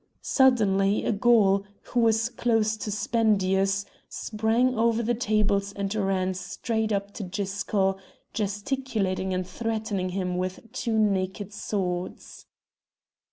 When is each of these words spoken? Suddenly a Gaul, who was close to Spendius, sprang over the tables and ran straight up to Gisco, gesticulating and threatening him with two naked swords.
Suddenly 0.23 1.05
a 1.05 1.11
Gaul, 1.11 1.63
who 1.83 1.99
was 1.99 2.29
close 2.29 2.75
to 2.75 2.89
Spendius, 2.89 3.85
sprang 4.09 4.75
over 4.75 5.03
the 5.03 5.13
tables 5.13 5.73
and 5.73 5.93
ran 5.93 6.33
straight 6.33 6.91
up 6.91 7.13
to 7.13 7.23
Gisco, 7.23 7.97
gesticulating 8.33 9.31
and 9.31 9.45
threatening 9.47 10.09
him 10.09 10.37
with 10.37 10.71
two 10.73 10.97
naked 10.97 11.53
swords. 11.53 12.47